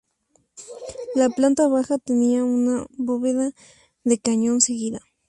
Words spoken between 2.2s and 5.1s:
una bóveda de cañón seguida.